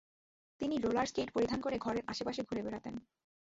তিনি 0.61 0.75
roller 0.77 1.07
skate 1.07 1.29
পরিধান 1.31 1.59
করে 1.61 1.77
ঘরের 1.77 2.03
আশপাশে 2.07 2.41
ঘুরে 2.43 2.61
বেড়াতেন। 2.63 2.93